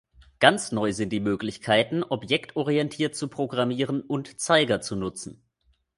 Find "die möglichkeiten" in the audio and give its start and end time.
1.11-2.01